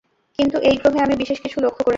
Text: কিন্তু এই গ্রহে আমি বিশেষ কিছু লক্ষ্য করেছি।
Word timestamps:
কিন্তু 0.39 0.57
এই 0.61 0.75
গ্রহে 0.77 0.99
আমি 1.01 1.15
বিশেষ 1.15 1.37
কিছু 1.39 1.57
লক্ষ্য 1.59 1.81
করেছি। 1.81 1.89